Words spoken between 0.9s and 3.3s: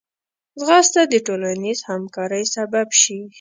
د ټولنیز همکارۍ سبب شي